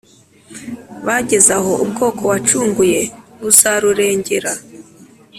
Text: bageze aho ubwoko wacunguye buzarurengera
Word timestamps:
bageze 1.05 1.49
aho 1.59 1.71
ubwoko 1.83 2.21
wacunguye 2.31 3.01
buzarurengera 3.41 4.51